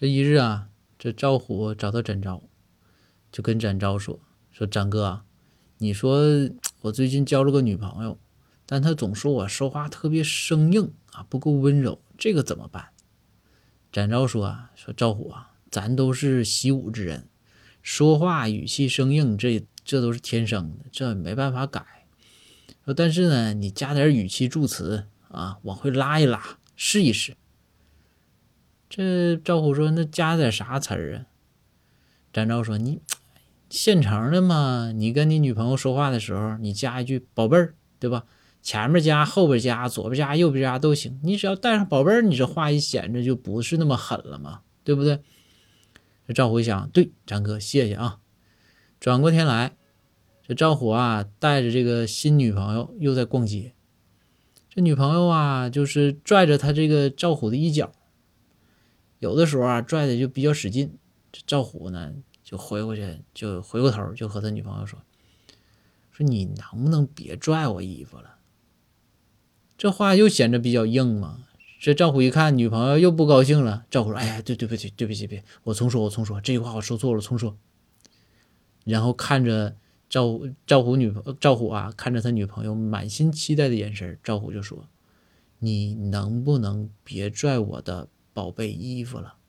[0.00, 2.42] 这一日啊，这赵虎找到展昭，
[3.30, 4.18] 就跟展昭说
[4.50, 5.24] ：“说展哥，
[5.76, 6.22] 你说
[6.80, 8.18] 我最近交了个女朋友，
[8.64, 12.92] 但她总说我说话特别生硬啊，不够温柔，这个怎么办？”
[13.92, 17.28] 展昭说：“啊，说赵虎啊，咱都是习武之人，
[17.82, 22.06] 说话语气生硬，这这都是天生的，这没办法改。
[22.86, 27.36] 说但是呢，你加点语气助词啊，往回拉一拉，试一试。”
[28.90, 31.26] 这赵虎说：“那加点啥词儿啊？”
[32.34, 33.00] 展昭说：“你
[33.70, 38.24] 现成的嘛，你跟你女朋友说话的时候，你加一句‘宝贝儿’，对吧？
[38.60, 41.20] 前面加，后边加，左边加，右边加都行。
[41.22, 45.20] 你只要带上‘宝贝儿’，你这话一显着就不是那么狠了嘛，对不对？”
[46.26, 48.18] 这赵虎一想：“对，展哥，谢谢啊。”
[48.98, 49.76] 转过天来，
[50.46, 53.72] 这赵虎啊，带着这个新女朋友又在逛街。
[54.68, 57.92] 这女朋友啊，就是拽着他这个赵虎的衣角。
[59.20, 60.98] 有的时候啊，拽的就比较使劲，
[61.30, 64.98] 这赵虎呢就回过去，就回过头就和他女朋友说
[66.10, 68.36] ：“说你能不能别拽我衣服了？”
[69.76, 71.44] 这话又显得比较硬嘛。
[71.78, 77.56] 这赵虎一看女朋友又不高兴了，赵虎说：“哎呀，对对不起，对不起，别，我重说，我重说，这句话我说错了，重说。”
[78.84, 79.76] 然后看着
[80.08, 84.88] 赵赵虎女朋赵虎啊，看着他女朋友满心期待的眼神，赵虎就说
[85.60, 88.08] ：“你能不能别拽我的？”
[88.40, 89.39] 宝贝衣服了。